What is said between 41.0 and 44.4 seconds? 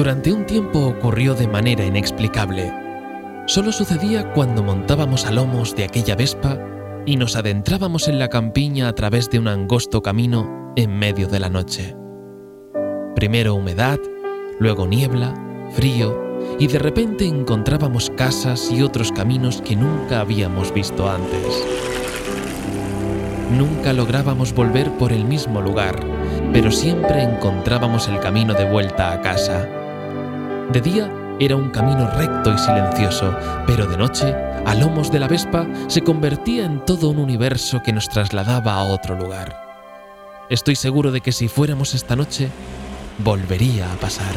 de que si fuéramos esta noche, volvería a pasar.